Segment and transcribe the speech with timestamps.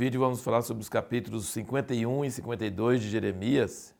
[0.00, 3.94] vídeo vamos falar sobre os capítulos 51 e 52 de Jeremias.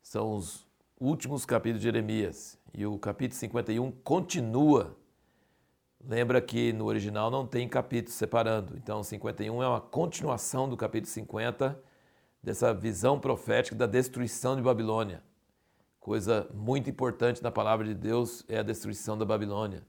[0.00, 0.66] São os
[0.98, 2.58] últimos capítulos de Jeremias.
[2.72, 4.96] E o capítulo 51 continua.
[6.02, 8.78] Lembra que no original não tem capítulo separando.
[8.78, 11.78] Então, 51 é uma continuação do capítulo 50,
[12.42, 15.22] dessa visão profética da destruição de Babilônia.
[16.00, 19.82] Coisa muito importante na palavra de Deus é a destruição da Babilônia.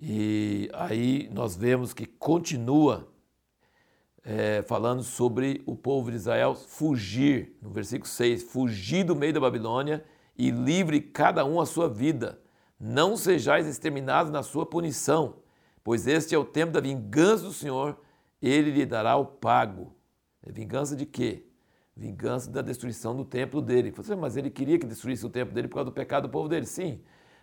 [0.00, 3.12] E aí nós vemos que continua
[4.24, 9.40] é, falando sobre o povo de Israel fugir, no versículo 6, fugir do meio da
[9.40, 10.02] Babilônia
[10.36, 12.40] e livre cada um a sua vida.
[12.80, 15.36] Não sejais exterminados na sua punição,
[15.82, 17.98] pois este é o tempo da vingança do Senhor,
[18.40, 19.94] ele lhe dará o pago.
[20.42, 21.46] É vingança de quê?
[21.96, 23.90] Vingança da destruição do templo dele.
[23.90, 26.48] Você, mas ele queria que destruísse o templo dele por causa do pecado do povo
[26.48, 27.00] dele, sim.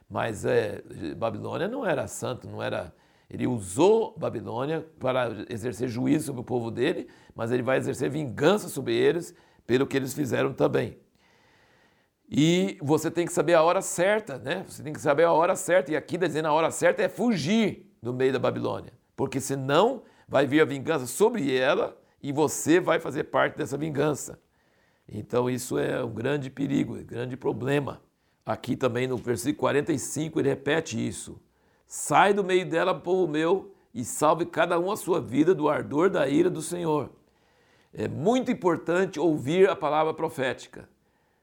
[0.10, 0.84] Mas é,
[1.16, 2.94] Babilônia não era santo, não era
[3.32, 8.68] ele usou Babilônia para exercer juízo sobre o povo dele, mas ele vai exercer vingança
[8.68, 9.34] sobre eles
[9.66, 10.98] pelo que eles fizeram também.
[12.30, 14.66] E você tem que saber a hora certa, né?
[14.68, 15.94] Você tem que saber a hora certa.
[15.94, 18.92] E aqui está dizendo a hora certa é fugir do meio da Babilônia.
[19.16, 24.42] Porque senão vai vir a vingança sobre ela e você vai fazer parte dessa vingança.
[25.08, 28.02] Então isso é um grande perigo, um grande problema.
[28.46, 31.40] Aqui também no versículo 45 ele repete isso.
[31.94, 36.10] Sai do meio dela, povo meu, e salve cada um a sua vida do ardor
[36.10, 37.10] da ira do Senhor.
[37.94, 40.88] É muito importante ouvir a palavra profética,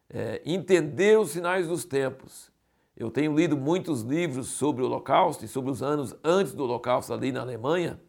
[0.08, 2.50] é, entender os sinais dos tempos.
[2.96, 7.12] Eu tenho lido muitos livros sobre o Holocausto e sobre os anos antes do Holocausto
[7.12, 8.00] ali na Alemanha,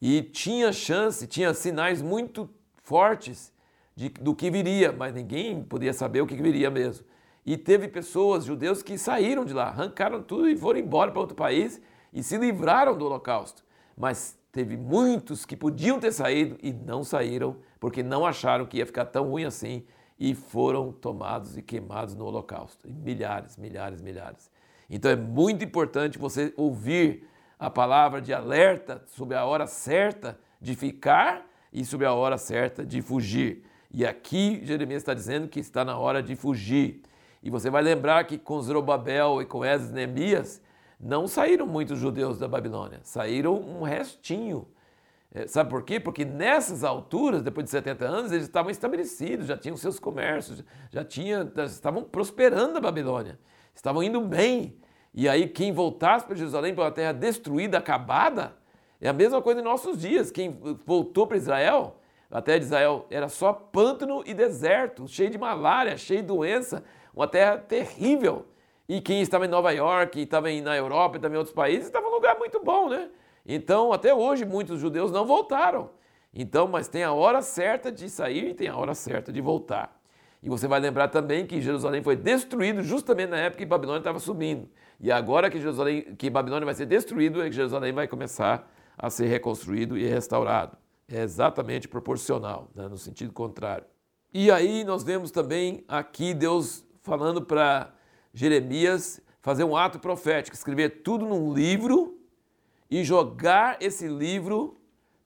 [0.00, 2.48] e tinha chance, tinha sinais muito
[2.84, 3.52] fortes
[3.96, 7.04] de, do que viria, mas ninguém podia saber o que viria mesmo.
[7.44, 11.36] E teve pessoas, judeus, que saíram de lá, arrancaram tudo e foram embora para outro
[11.36, 11.80] país
[12.12, 13.64] e se livraram do Holocausto.
[13.96, 18.86] Mas teve muitos que podiam ter saído e não saíram, porque não acharam que ia
[18.86, 19.84] ficar tão ruim assim
[20.18, 22.86] e foram tomados e queimados no Holocausto.
[22.86, 24.50] E milhares, milhares, milhares.
[24.88, 27.26] Então é muito importante você ouvir
[27.58, 32.84] a palavra de alerta sobre a hora certa de ficar e sobre a hora certa
[32.84, 33.64] de fugir.
[33.90, 37.02] E aqui Jeremias está dizendo que está na hora de fugir.
[37.42, 40.62] E você vai lembrar que com Zorobabel e com Esdras e Neemias
[41.00, 44.68] não saíram muitos judeus da Babilônia, saíram um restinho.
[45.34, 45.98] É, sabe por quê?
[45.98, 51.02] Porque nessas alturas, depois de 70 anos, eles estavam estabelecidos, já tinham seus comércios, já
[51.02, 53.38] tinha, estavam prosperando a Babilônia,
[53.74, 54.76] estavam indo bem.
[55.14, 58.56] E aí quem voltasse para Jerusalém, para uma terra destruída, acabada,
[59.00, 60.30] é a mesma coisa em nossos dias.
[60.30, 61.98] Quem voltou para Israel,
[62.32, 66.82] a terra de Israel era só pântano e deserto, cheio de malária, cheio de doença,
[67.14, 68.46] uma terra terrível.
[68.88, 72.08] E quem estava em Nova York, estava na Europa e também em outros países, estava
[72.08, 73.10] num lugar muito bom, né?
[73.44, 75.90] Então, até hoje, muitos judeus não voltaram.
[76.34, 80.00] Então, mas tem a hora certa de sair e tem a hora certa de voltar.
[80.42, 84.18] E você vai lembrar também que Jerusalém foi destruído justamente na época que Babilônia estava
[84.18, 84.68] subindo.
[84.98, 89.10] E agora que, Jerusalém, que Babilônia vai ser destruído, é que Jerusalém vai começar a
[89.10, 90.76] ser reconstruído e restaurado.
[91.08, 92.88] É exatamente proporcional, né?
[92.88, 93.84] no sentido contrário.
[94.32, 97.92] E aí nós vemos também aqui Deus falando para
[98.32, 102.18] Jeremias fazer um ato profético, escrever tudo num livro
[102.90, 104.76] e jogar esse livro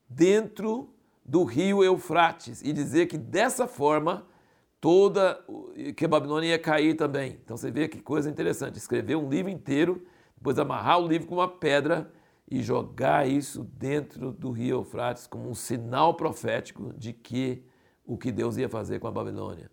[0.09, 0.89] dentro
[1.25, 4.27] do rio Eufrates e dizer que dessa forma
[4.81, 5.45] toda
[5.97, 7.39] que a Babilônia ia cair também.
[7.45, 11.35] Então você vê que coisa interessante, escrever um livro inteiro, depois amarrar o livro com
[11.35, 12.11] uma pedra
[12.49, 17.65] e jogar isso dentro do rio Eufrates como um sinal profético de que
[18.05, 19.71] o que Deus ia fazer com a Babilônia.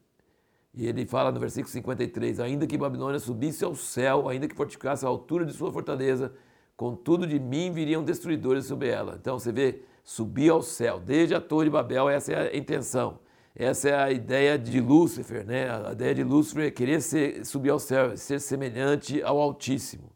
[0.74, 5.06] E ele fala no versículo 53: Ainda que Babilônia subisse ao céu, ainda que fortificasse
[5.06, 6.34] a altura de sua fortaleza,
[6.76, 9.18] contudo de mim viriam destruidores sobre ela.
[9.22, 13.20] Então você vê, subir ao céu, desde a Torre de Babel, essa é a intenção.
[13.56, 15.70] Essa é a ideia de Lúcifer, né?
[15.70, 20.13] A ideia de Lúcifer é querer ser, subir ao céu, ser semelhante ao Altíssimo.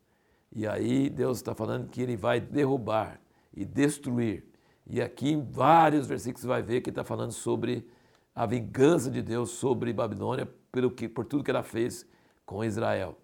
[0.57, 3.21] E aí Deus está falando que ele vai derrubar
[3.55, 4.43] e destruir.
[4.87, 7.87] E aqui em vários versículos você vai ver que está falando sobre
[8.33, 12.07] a vingança de Deus sobre Babilônia pelo que, por tudo que ela fez
[12.43, 13.15] com Israel.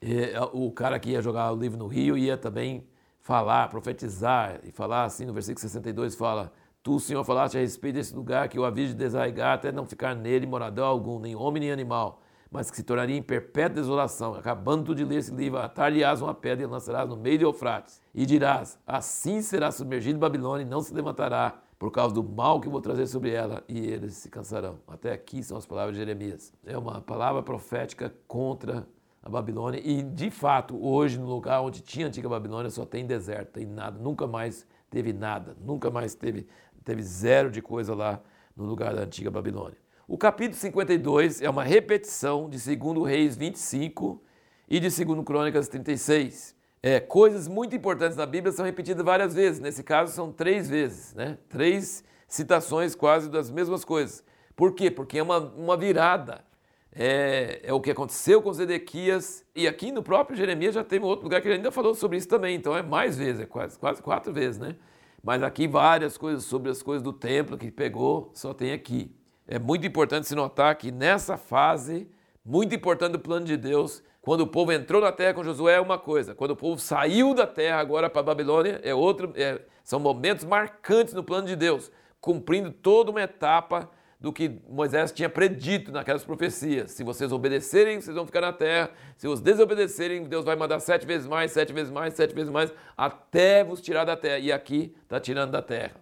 [0.00, 2.86] E, o cara que ia jogar o livro no rio ia também
[3.18, 6.52] falar, profetizar, e falar assim no versículo 62, fala,
[6.84, 10.14] Tu, Senhor, falaste a respeito desse lugar que eu aviso de desarraigar até não ficar
[10.14, 14.34] nele morador algum, nem homem nem animal, mas que se tornaria em perpétua desolação.
[14.34, 18.00] Acabando tu de ler esse livro, atar-lhe-ás uma pedra e lançarás no meio de Eufrates.
[18.14, 22.68] E dirás, assim será submergido Babilônia e não se levantará, por causa do mal que
[22.68, 24.80] vou trazer sobre ela, e eles se cansarão.
[24.86, 26.52] Até aqui são as palavras de Jeremias.
[26.66, 28.86] É uma palavra profética contra
[29.22, 33.06] a Babilônia, e de fato, hoje, no lugar onde tinha a antiga Babilônia, só tem
[33.06, 36.46] deserto, tem nada, nunca mais teve nada, nunca mais teve,
[36.84, 38.20] teve zero de coisa lá
[38.54, 39.78] no lugar da antiga Babilônia.
[40.12, 44.20] O capítulo 52 é uma repetição de 2 Reis 25
[44.68, 46.56] e de 2 Crônicas 36.
[46.82, 49.60] É, coisas muito importantes na Bíblia são repetidas várias vezes.
[49.60, 51.38] Nesse caso, são três vezes, né?
[51.48, 54.24] Três citações quase das mesmas coisas.
[54.56, 54.90] Por quê?
[54.90, 56.44] Porque é uma, uma virada.
[56.92, 59.44] É, é, o que aconteceu com Zedequias.
[59.54, 62.26] E aqui no próprio Jeremias já teve outro lugar que ele ainda falou sobre isso
[62.26, 62.56] também.
[62.56, 64.74] Então é mais vezes, é quase, quase quatro vezes, né?
[65.22, 69.14] Mas aqui várias coisas sobre as coisas do templo que pegou, só tem aqui
[69.50, 72.08] é muito importante se notar que nessa fase,
[72.44, 75.80] muito importante do plano de Deus, quando o povo entrou na terra com Josué é
[75.80, 79.60] uma coisa, quando o povo saiu da terra agora para a Babilônia é outro, é,
[79.82, 85.28] são momentos marcantes no plano de Deus, cumprindo toda uma etapa do que Moisés tinha
[85.28, 86.92] predito naquelas profecias.
[86.92, 88.90] Se vocês obedecerem, vocês vão ficar na terra.
[89.16, 92.72] Se os desobedecerem, Deus vai mandar sete vezes mais, sete vezes mais, sete vezes mais,
[92.96, 94.38] até vos tirar da terra.
[94.38, 95.96] E aqui está tirando da terra.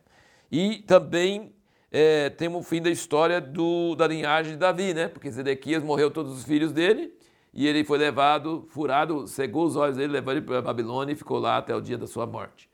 [0.50, 1.54] E também
[1.90, 5.08] é, temos o fim da história do, da linhagem de Davi, né?
[5.08, 7.12] Porque Zedequias morreu todos os filhos dele
[7.52, 11.16] e ele foi levado, furado, cegou os olhos dele, levou ele para a Babilônia e
[11.16, 12.68] ficou lá até o dia da sua morte.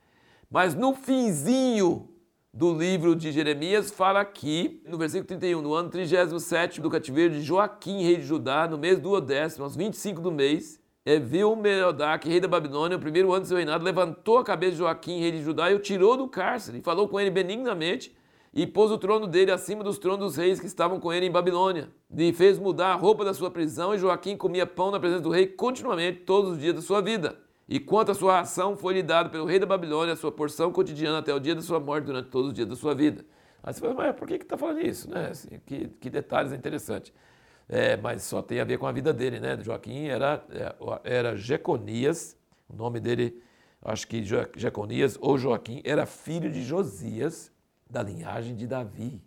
[0.50, 2.08] Mas no finzinho
[2.52, 7.42] do livro de Jeremias, fala aqui, no versículo 31, no ano 37 do cativeiro de
[7.42, 12.28] Joaquim, rei de Judá, no mês do décimo, aos 25 do mês, é, viu Merodach,
[12.28, 15.32] rei da Babilônia, no primeiro ano do seu reinado, levantou a cabeça de Joaquim, rei
[15.32, 18.14] de Judá, e o tirou do cárcere, e falou com ele benignamente,
[18.54, 21.30] e pôs o trono dele acima dos tronos dos reis que estavam com ele em
[21.30, 21.88] Babilônia.
[22.16, 25.30] E fez mudar a roupa da sua prisão, e Joaquim comia pão na presença do
[25.30, 27.36] rei continuamente todos os dias da sua vida.
[27.68, 30.70] E quanto à sua ação, foi lhe dado pelo rei da Babilônia a sua porção
[30.70, 33.24] cotidiana até o dia da sua morte, durante todos os dias da sua vida.
[33.60, 35.10] Aí você fala, mas por que está falando isso?
[35.10, 35.30] Né?
[35.30, 37.12] Assim, que, que detalhes interessantes.
[37.68, 39.58] É, mas só tem a ver com a vida dele, né?
[39.60, 42.36] Joaquim era, é, era Jeconias,
[42.68, 43.42] o nome dele,
[43.82, 47.50] acho que Jeconias ou Joaquim, era filho de Josias,
[47.94, 49.22] da linhagem de Davi.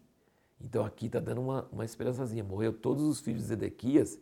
[0.60, 2.44] Então aqui está dando uma, uma esperançazinha.
[2.44, 4.20] Morreu todos os filhos de Zedequias,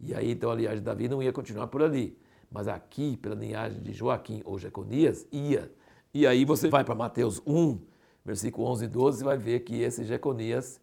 [0.00, 2.18] e aí então a linhagem de Davi não ia continuar por ali.
[2.50, 5.70] Mas aqui, pela linhagem de Joaquim ou Jeconias, ia.
[6.12, 7.78] E aí você vai para Mateus 1,
[8.24, 10.80] versículo 11 e 12, e vai ver que esse Jeconias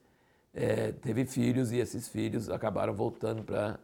[0.53, 3.79] é, teve filhos, e esses filhos acabaram voltando para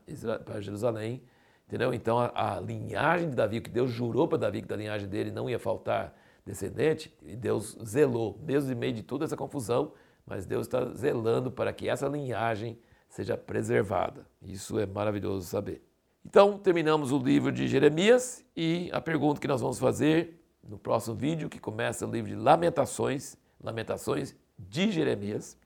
[0.62, 1.22] Jerusalém.
[1.68, 1.94] Entendeu?
[1.94, 5.32] Então a, a linhagem de Davi, que Deus jurou para Davi que da linhagem dele
[5.32, 9.94] não ia faltar descendente, e Deus zelou, mesmo em meio de toda essa confusão,
[10.26, 12.78] mas Deus está zelando para que essa linhagem
[13.10, 14.28] seja preservada.
[14.42, 15.84] Isso é maravilhoso saber.
[16.26, 21.16] Então, terminamos o livro de Jeremias e a pergunta que nós vamos fazer no próximo
[21.16, 25.58] vídeo, que começa o livro de Lamentações, Lamentações de Jeremias,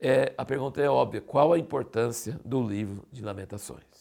[0.00, 3.95] é, a pergunta é óbvia: qual a importância do livro de Lamentações?